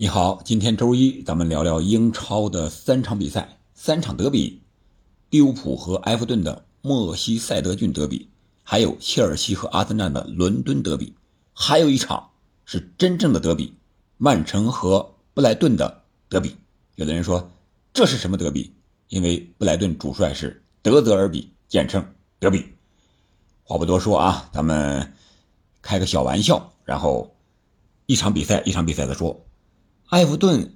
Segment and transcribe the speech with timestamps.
[0.00, 4.62] 你好，今天周一，咱们聊聊英超的三场比赛，三场德比：
[5.28, 8.30] 利物浦和埃弗顿的莫西塞德郡德比，
[8.62, 11.12] 还有切尔西和阿森纳的伦敦德比，
[11.52, 12.30] 还有一场
[12.64, 13.74] 是真正的德比，
[14.16, 16.56] 曼城和布莱顿的德比。
[16.94, 17.50] 有的人说
[17.92, 18.72] 这是什么德比？
[19.08, 22.02] 因为布莱顿主帅是德泽尔比，简称
[22.38, 22.64] 德比。
[23.64, 25.12] 话不多说啊，咱们
[25.82, 27.36] 开个小玩笑，然后
[28.06, 29.44] 一场比赛一场比赛的说。
[30.10, 30.74] 埃弗顿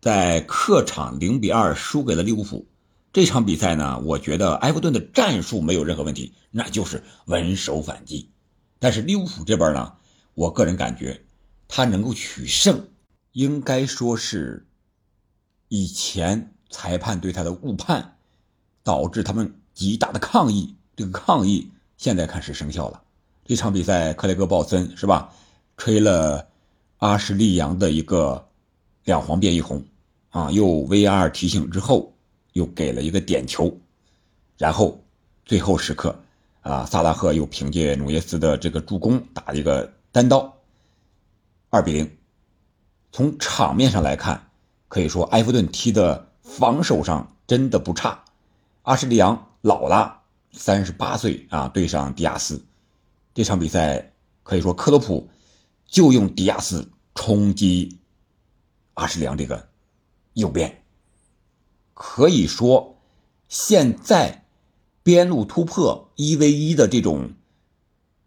[0.00, 2.66] 在客场零比二输给了利物浦。
[3.12, 8.28] 这场比赛呢，我觉得埃弗顿的战术没有任何问题，那就是稳守反击。
[8.80, 9.92] 但是利物浦这边呢，
[10.34, 11.24] 我个人感觉
[11.68, 12.88] 他能够取胜，
[13.30, 14.66] 应该说是
[15.68, 18.16] 以前裁判对他的误判，
[18.82, 20.74] 导致他们极大的抗议。
[20.96, 23.00] 这个抗议现在看是生效了。
[23.44, 25.32] 这场比赛，克雷格鲍森是吧，
[25.76, 26.48] 吹了
[26.96, 28.45] 阿什利杨的一个。
[29.06, 29.82] 两黄变一红，
[30.30, 32.12] 啊，又 VR 提醒之后，
[32.54, 33.72] 又给了一个点球，
[34.58, 35.00] 然后
[35.44, 36.18] 最后时刻，
[36.60, 40.52] 啊，萨拉赫又凭借努涅斯的这个助攻打了一个单刀，
[41.70, 42.10] 二比零。
[43.12, 44.50] 从场面上来看，
[44.88, 48.24] 可以说埃弗顿踢的防守上真的不差。
[48.82, 52.60] 阿什利杨老了，三十八岁啊，对上迪亚斯，
[53.32, 54.12] 这场比赛
[54.42, 55.28] 可以说克洛普
[55.86, 57.96] 就用迪亚斯冲击。
[58.96, 59.68] 阿什良这个
[60.32, 60.82] 右边，
[61.94, 62.98] 可以说
[63.46, 64.44] 现在
[65.02, 67.30] 边路突破一 v 一的这种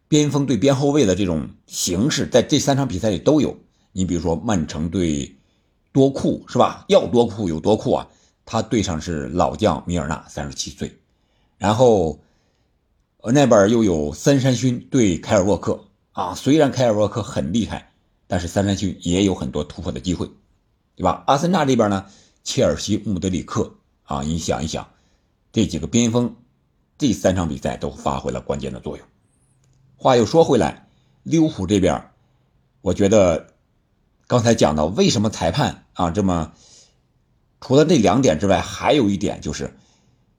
[0.08, 3.58] 边锋对边后卫的这种形式，在这三场比赛里都有。
[3.92, 5.36] 你比如说曼城对
[5.92, 6.86] 多库是吧？
[6.88, 8.08] 要多库有多库啊！
[8.46, 11.00] 他对上是老将米尔纳，三十七岁。
[11.58, 12.20] 然后
[13.22, 17.92] 呃那边又有三山勋对凯尔沃克啊，虽然凯尔沃克很厉害，
[18.28, 20.30] 但是三山勋也有很多突破的机会。
[21.00, 21.24] 对吧？
[21.28, 22.08] 阿森纳这边呢，
[22.44, 24.86] 切尔西、穆德里克啊，你想一想，
[25.54, 26.36] 这几个边锋，
[26.98, 29.08] 这三场比赛都发挥了关键的作用。
[29.96, 30.90] 话又说回来，
[31.24, 32.12] 利物浦这边，
[32.82, 33.54] 我觉得
[34.28, 36.52] 刚才讲到为什么裁判啊这么，
[37.62, 39.74] 除了这两点之外，还有一点就是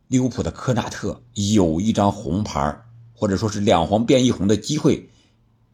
[0.09, 2.83] 利物浦的科纳特有一张红牌，
[3.15, 5.09] 或者说是两黄变一红的机会，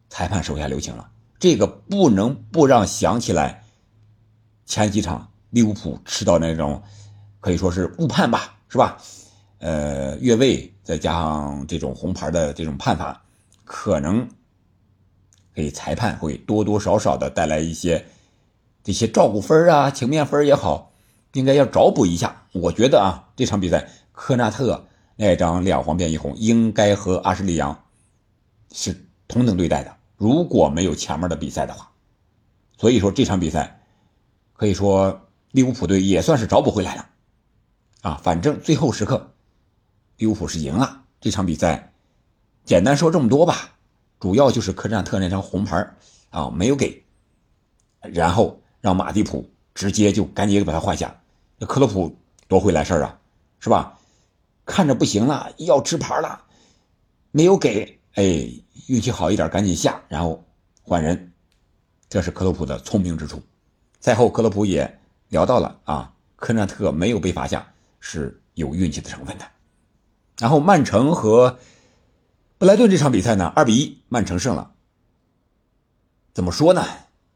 [0.07, 1.09] 裁判手下留情了，
[1.39, 3.65] 这个不能不让想起来。
[4.67, 6.83] 前几场利物浦吃到那种
[7.39, 8.97] 可以说是误判吧，是吧？
[9.59, 13.23] 呃，越位再加上这种红牌的这种判罚，
[13.63, 14.27] 可能
[15.53, 18.05] 给裁判会多多少少的带来一些
[18.83, 20.91] 这些照顾分啊、情面分也好，
[21.31, 22.43] 应该要找补一下。
[22.51, 24.85] 我觉得啊，这场比赛科纳特
[25.15, 27.85] 那张两黄变一红，应该和阿什利杨
[28.73, 29.95] 是同等对待的。
[30.17, 31.89] 如果没有前面的比赛的话，
[32.77, 33.76] 所以说这场比赛。
[34.57, 37.09] 可以说利物浦队也算是找补回来了，
[38.01, 39.31] 啊，反正最后时刻，
[40.17, 41.93] 利物浦是赢了这场比赛。
[42.65, 43.77] 简单说这么多吧，
[44.19, 45.87] 主要就是科战特那张红牌
[46.31, 47.05] 啊没有给，
[48.01, 51.15] 然后让马蒂普直接就赶紧把他换下。
[51.59, 52.17] 那克洛普
[52.47, 53.19] 多会来事儿啊，
[53.59, 53.99] 是吧？
[54.65, 56.43] 看着不行了，要吃牌了，
[57.29, 58.23] 没有给，哎，
[58.87, 60.43] 运气好一点赶紧下，然后
[60.81, 61.31] 换人，
[62.09, 63.39] 这是克洛普的聪明之处。
[63.99, 64.99] 赛后，克洛普也
[65.29, 69.45] 聊到了啊，科纳特没有被罚下是有运气的成分的。
[70.39, 71.57] 然后，曼城和
[72.57, 74.71] 布莱顿这场比赛呢，二比一，曼城胜了。
[76.33, 76.85] 怎么说呢？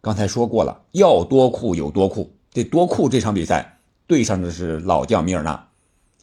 [0.02, 2.36] 刚才说过了，要多库有多库。
[2.52, 5.70] 这多库这场比赛对上的是老将米尔纳，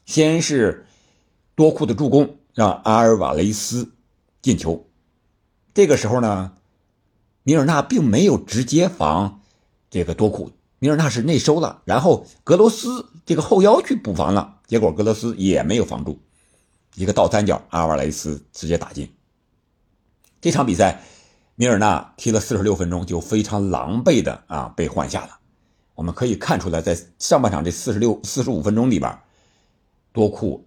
[0.07, 0.87] 先是
[1.55, 3.93] 多库的助攻让阿尔瓦雷斯
[4.41, 4.89] 进球。
[5.75, 6.53] 这个时候呢，
[7.43, 9.38] 米尔纳并没有直接防。
[9.91, 16.21] 这个多库米尔纳是内收了，然后格罗斯这个后腰去补防了，结果格罗斯也没有防住，
[16.95, 19.13] 一个倒三角，阿瓦雷斯直接打进。
[20.41, 21.03] 这场比赛，
[21.57, 25.39] 米尔纳踢了四十六分钟就非常狼狈的啊被换下了。
[25.97, 29.19] 我们可以看出来，在上半场这四十六、四十五分钟里边，
[30.13, 30.65] 多库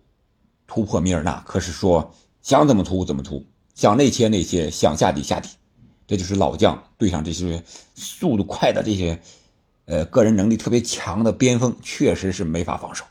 [0.68, 3.46] 突破米尔纳，可是说想怎么突怎么突，
[3.76, 5.48] 想内切内切，想下底下底。
[6.12, 7.64] 这就是老将对上这些
[7.96, 9.18] 速度快的这些，
[9.86, 13.06] 呃，个人能力特别强的边锋，确实是没法防守。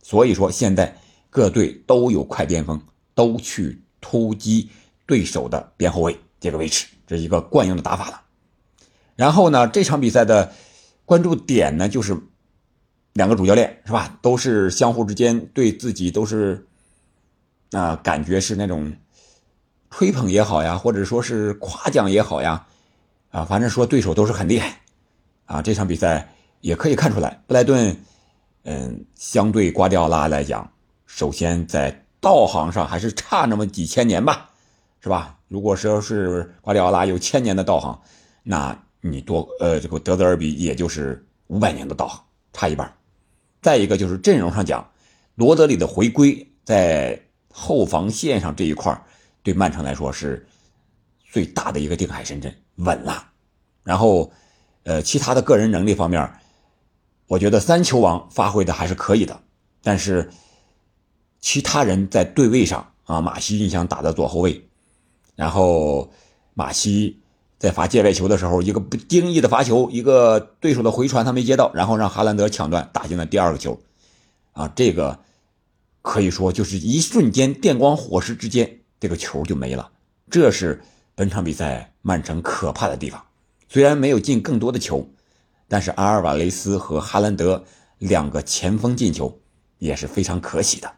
[0.00, 0.96] 所以说，现在
[1.30, 2.80] 各队都有快边锋，
[3.12, 4.70] 都去突击
[5.04, 8.22] 对手的边后卫这个位置，这是一个惯用的打法了。
[9.16, 10.52] 然后呢，这场比赛的
[11.04, 12.16] 关注点呢，就是
[13.14, 16.68] 两个主教练是吧，都是相互之间对自己都是
[17.72, 18.92] 啊，感觉是那种。
[19.90, 22.64] 吹捧也好呀，或者说是夸奖也好呀，
[23.30, 24.80] 啊，反正说对手都是很厉害，
[25.46, 27.96] 啊，这场比赛也可以看出来，布莱顿，
[28.62, 30.70] 嗯，相对瓜迪奥拉来讲，
[31.06, 34.50] 首先在道行上还是差那么几千年吧，
[35.00, 35.36] 是吧？
[35.48, 38.00] 如果说是瓜迪奥拉有千年的道行，
[38.44, 42.22] 那你多呃这个德泽尔比也就是五百年的道行，
[42.52, 42.92] 差一半。
[43.60, 44.88] 再一个就是阵容上讲，
[45.34, 47.20] 罗德里的回归在
[47.52, 48.96] 后防线上这一块
[49.42, 50.46] 对曼城来说是
[51.30, 53.28] 最大的一个定海神针，稳了。
[53.82, 54.30] 然后，
[54.84, 56.32] 呃，其他的个人能力方面，
[57.26, 59.40] 我觉得三球王发挥的还是可以的。
[59.82, 60.30] 但是，
[61.40, 64.68] 其他人在对位上啊，马西你想打的左后卫，
[65.34, 66.10] 然后
[66.54, 67.16] 马西。
[67.60, 73.78] 在罚界外球的时候，一个不经意的罚球，一个对手的回传他没接到，然后让哈兰德抢断打进了第二个球，
[74.52, 75.18] 啊，这个
[76.00, 79.90] 可以说就是一瞬间电光火石之间，这个球就没了。
[80.30, 80.80] 这是
[81.16, 83.26] 本场比赛曼城可怕的地方。
[83.68, 85.08] 虽然没有进更多的球，
[85.66, 87.64] 但是阿尔瓦雷斯和哈兰德
[87.98, 89.40] 两个前锋进球
[89.78, 90.92] 也是非常可喜的。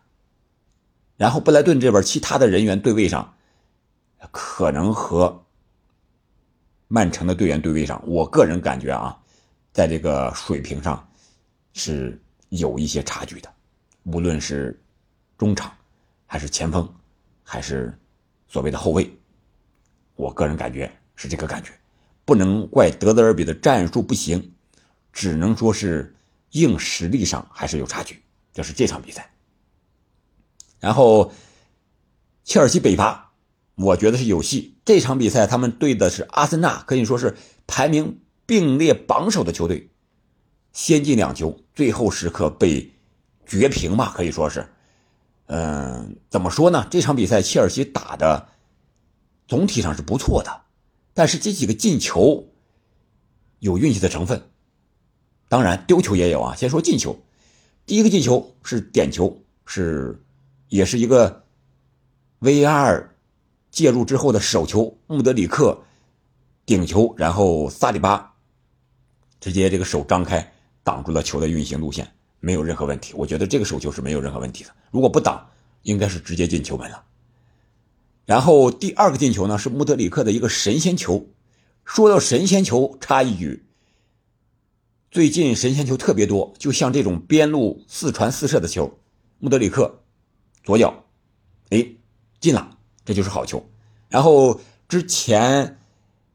[1.17, 3.35] 然后布莱顿这边其他的人员对位上，
[4.31, 5.39] 可能和。
[6.95, 9.19] 曼城的队员对位上，我个人感觉啊，
[9.73, 11.09] 在这个水平上
[11.73, 12.21] 是
[12.51, 13.51] 有一些差距的，
[14.03, 14.79] 无论是
[15.39, 15.73] 中场，
[16.27, 16.87] 还是前锋，
[17.53, 17.93] 还是
[18.49, 19.15] 所谓的后卫，
[20.17, 21.71] 我个人感觉是这个感觉，
[22.25, 24.55] 不能怪德泽尔比的战术不行，
[25.13, 26.17] 只能说是
[26.53, 28.23] 硬实力上还是有差距。
[28.55, 29.35] 这是这场比赛，
[30.81, 31.31] 然后
[32.43, 33.35] 切尔西北伐。
[33.75, 34.79] 我觉得是有戏。
[34.83, 39.91] 这场比赛他们对的是阿森纳，可以说是排名并列榜首的球队，
[40.73, 42.93] 先进两球，最后时刻被
[43.45, 44.67] 绝平嘛，可以说是。
[45.55, 46.87] 嗯，怎么说呢？
[46.91, 48.49] 这场比赛切尔西打的
[49.47, 50.63] 总体上是不错的，
[51.13, 52.49] 但是这几个进球
[53.59, 54.49] 有运气的成分，
[55.49, 56.57] 当然丢球也有啊。
[56.57, 57.21] 先说进球，
[57.85, 60.25] 第一个进球是点球，是
[60.69, 61.45] 也是一个
[62.41, 63.09] VR。
[63.71, 65.83] 介入之后的手球，穆德里克
[66.67, 68.35] 顶球，然后萨里巴
[69.41, 70.53] 直接这个手张开
[70.83, 73.15] 挡住了球的运行路线，没有任何问题。
[73.17, 74.71] 我觉得这个手球是没有任何问题的。
[74.91, 75.49] 如果不挡，
[75.85, 77.03] 应该是直接进球门了。
[78.27, 81.27] 然后第二个进球呢，是穆德里克的一个神仙球。
[81.87, 83.65] 说到神仙球，插一句，
[85.11, 88.99] 最近神仙球特别多，就像这种边路四传四射的球，
[89.39, 90.03] 穆德里克
[90.63, 91.05] 左脚，
[91.71, 91.87] 哎，
[92.39, 92.77] 进了。
[93.05, 93.69] 这就是好球，
[94.09, 95.81] 然后之前，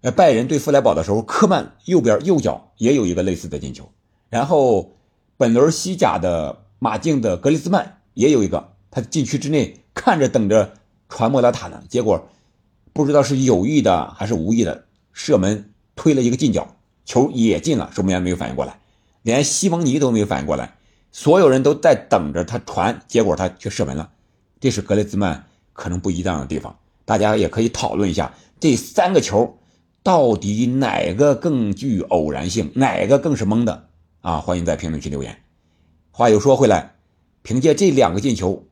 [0.01, 3.89] 呃，拜仁对弗莱堡的时候，科曼右边右脚也有一个类似的进球，
[4.27, 4.96] 然后
[5.37, 10.73] 本轮西甲的马竞的格里兹曼也有一个，他禁区之内看着等着
[11.07, 12.27] 传莫拉塔呢，结果
[12.91, 16.75] 不知道是有意的还是无意的射门推了一个近角，
[17.05, 18.79] 球也进了，守门员没有反应过来，
[19.21, 20.75] 连西蒙尼都没有反应过来，
[21.11, 24.09] 所有人都在等着他传，结果他却射门了，
[24.59, 25.45] 这是格里兹曼。
[25.73, 26.75] 可能不一样的地方，
[27.05, 29.59] 大家也可以讨论一下这三个球
[30.01, 33.86] 到底哪个更具偶然性，哪个更是蒙的
[34.27, 34.41] 啊？
[34.41, 35.41] 欢迎在评论区留言。
[36.11, 36.95] 话又说回来，
[37.43, 38.67] 凭借这两个进球，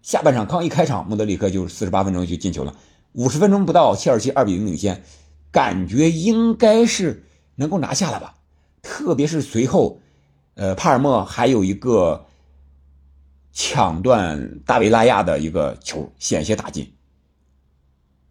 [0.00, 2.74] 下半场刚一开场，穆德里克就四十八分钟就进球了，
[3.12, 5.04] 五十分钟不到，切尔西二比零领先，
[5.50, 7.26] 感觉应该是
[7.56, 8.38] 能够拿下了吧？
[8.80, 10.00] 特别是随后，
[10.54, 12.26] 呃，帕尔默还有一个。
[13.54, 16.90] 抢断大卫拉亚的一个球险些打进，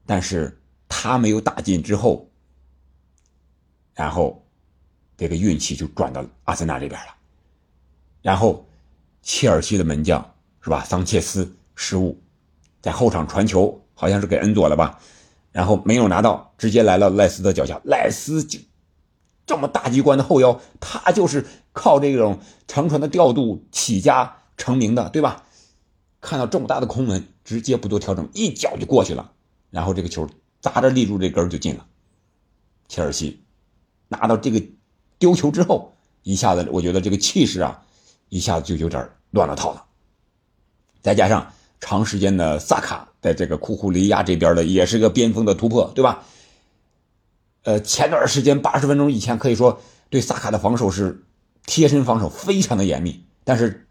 [0.04, 2.32] 但是他没有打进之后，
[3.94, 4.41] 然后
[5.22, 7.14] 这个运气就转到阿森纳这边了。
[8.24, 8.66] 然后
[9.22, 10.84] 切尔西的门将是吧？
[10.84, 12.20] 桑切斯失误，
[12.82, 15.00] 在后场传球好像是给恩佐了吧，
[15.52, 17.80] 然后没有拿到，直接来了赖斯的脚下。
[17.84, 18.58] 赖斯就
[19.46, 24.38] 这么大机关的后腰，他就是靠这种长传的调度起家。
[24.58, 25.44] 成名的，对吧？
[26.20, 29.32] 看到这么大的空门，直接不做调整，一脚就过去了，
[29.72, 30.28] 然后这个球
[30.60, 31.88] 砸着立柱这根就进了。
[32.88, 33.44] 切尔西
[34.08, 34.62] 拿到这个
[35.22, 37.80] 丢球之后，一下子我觉得这个气势啊，
[38.30, 39.86] 一下子就有点乱了套了。
[41.02, 46.24] 再加上长时间的萨卡在这个库库雷亚这边的也是个边锋的突破，对吧？
[47.64, 51.24] 呃，前段时间八十分钟以前可以说对萨卡的防守是
[51.66, 53.88] 贴身防守，非常的严密，但是。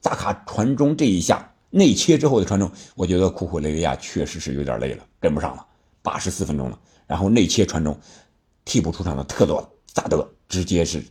[0.00, 5.66] 萨卡传中这一下内切之后的传中，我觉得库库雷利亚确实是有点累了，跟不上了。
[6.02, 7.98] 八十四分钟了，然后内切传中，
[8.64, 11.02] 替补出场的特洛萨德直接是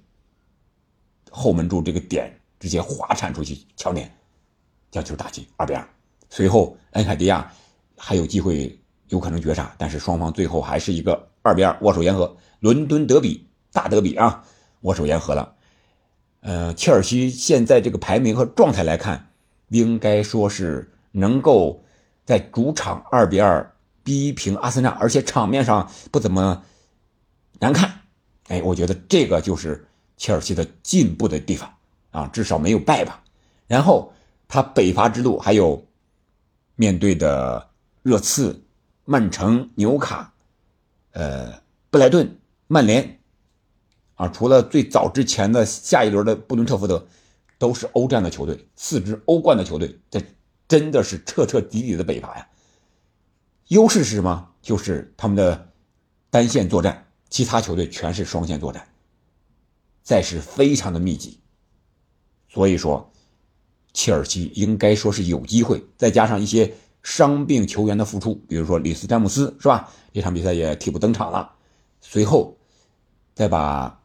[1.30, 4.12] 后门柱这个点直接滑铲出去，乔点
[4.90, 5.88] 将球打进二比二。
[6.30, 7.52] 随后恩凯迪亚
[7.98, 8.80] 还有机会
[9.10, 12.36] 有可能绝杀，但是双方最后还是一个二比二握手言和。
[12.60, 14.44] 伦敦德比大德比啊，
[14.82, 15.56] 握手言和了。
[16.40, 19.30] 呃，切尔西现在这个排名和状态来看，
[19.70, 21.84] 应该说是能够
[22.26, 26.64] 在主场二比二逼平阿森纳，而且场面上不怎么
[27.60, 28.02] 难看。
[28.48, 29.88] 哎，我觉得这个就是
[30.18, 31.74] 切尔西的进步的地方
[32.12, 33.24] 啊，至少没有败吧。
[33.68, 34.14] 然后
[34.48, 35.86] 他北伐之路还有
[36.76, 37.70] 面对的
[38.04, 38.64] 热刺、
[39.06, 40.34] 曼城、纽卡、
[41.12, 42.38] 呃布莱顿、
[42.68, 43.20] 曼联。
[44.16, 47.06] 啊，除了最早之前的下一轮的布伦特福德，
[47.60, 50.20] 都是欧战的球队，四支欧冠的球队，这
[50.68, 52.48] 真的是彻彻底底的北伐呀。
[53.68, 54.50] 优势是什么？
[54.62, 55.70] 就是他们的
[56.32, 58.88] 单线作战，其他球队全是双线作战，
[60.04, 61.40] 赛事非常的密集。
[62.50, 63.12] 所以说，
[63.94, 69.92] 切尔西应该说是有机会，再加上一些伤病球员的复出，比如说里斯詹姆斯是吧？
[70.14, 71.54] 这场比赛也替补登场了，
[72.02, 72.58] 随后
[73.36, 74.02] 再把。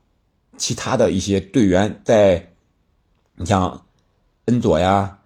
[0.58, 2.52] 其他的一些队员在，
[3.36, 3.86] 你像
[4.44, 5.18] 恩佐呀、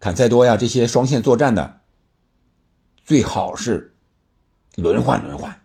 [0.00, 1.80] 坎塞多呀这些双线作战的，
[3.04, 3.94] 最好是
[4.74, 5.61] 轮换轮换，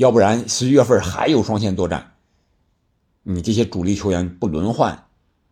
[0.00, 2.14] 要不然十一月份还有双线作战，
[3.22, 5.08] 你这些主力球员不轮换，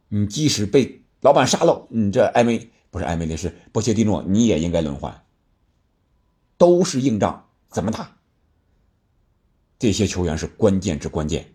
[0.09, 5.23] 你即使被老板杀了，你这艾梅不是艾梅里是波切蒂诺，你也应该轮换，
[6.57, 8.17] 都是硬仗，怎么打？
[9.79, 11.47] 这些球员是关键之关键。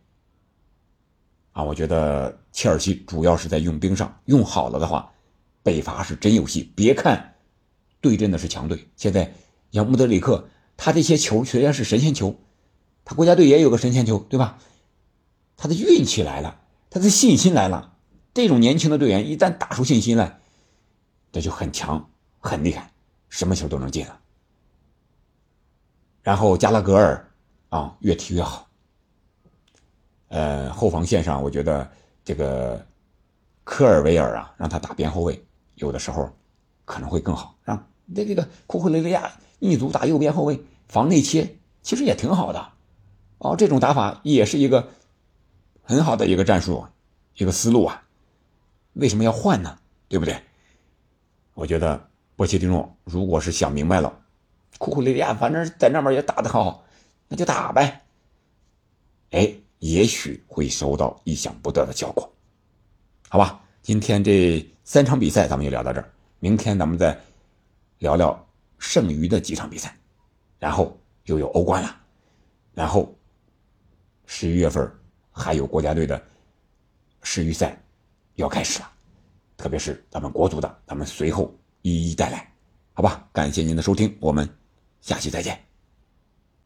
[1.53, 5.11] 啊，我觉得切尔西主要是在用兵上用好了的话，
[5.63, 6.71] 北伐是真有戏。
[6.75, 7.33] 别看
[8.01, 9.33] 对阵的是强队，现在
[9.71, 10.47] 像穆德里克，
[10.77, 12.39] 他这些球虽然是神仙球，
[13.05, 14.57] 他国家队也有个神仙球，对吧？
[15.57, 17.93] 他的运气来了，他的信心来了。
[18.33, 20.39] 这种年轻的队员一旦打出信心来，
[21.31, 22.91] 这就很强很厉害，
[23.29, 24.19] 什么球都能进了。
[26.23, 27.29] 然后加拉格尔
[27.69, 28.67] 啊，越踢越好。
[30.29, 31.89] 呃，后防线上，我觉得
[32.25, 32.83] 这个
[33.63, 35.45] 科尔维尔啊，让他打边后卫，
[35.75, 36.27] 有的时候
[36.85, 37.55] 可能会更好。
[37.63, 42.72] 让那这个库库雷利亚一组打右边后卫，防内切，其实也挺好的。
[43.43, 44.89] 哦，这种打法也是一个
[45.83, 46.85] 很好的一个战术，
[47.35, 48.03] 一个思路啊。
[48.93, 49.77] 为什么要换呢？
[50.07, 50.41] 对不对？
[51.53, 54.21] 我觉得波切蒂诺如果是想明白了，
[54.77, 56.83] 库库雷利亚反正在那边也打得好，
[57.27, 58.01] 那就打呗。
[59.31, 59.53] 哎。
[59.83, 62.33] 也许会收到意想不到的效果，
[63.27, 63.61] 好吧？
[63.81, 66.09] 今天这三场比赛咱们就聊到这儿，
[66.39, 67.19] 明天咱们再
[67.97, 68.47] 聊聊
[68.77, 69.93] 剩余的几场比赛，
[70.57, 71.97] 然后又有欧冠了，
[72.73, 73.13] 然后
[74.25, 74.91] 十一月份
[75.31, 76.21] 还有国家队的
[77.21, 77.77] 世预赛
[78.35, 78.91] 要开始了，
[79.57, 82.51] 特别是咱们国足的，咱们随后一一带来，
[82.93, 83.27] 好吧？
[83.31, 84.47] 感谢您的收听，我们
[85.01, 85.72] 下期再见。